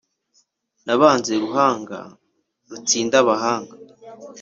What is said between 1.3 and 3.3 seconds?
ruhanga rutsinda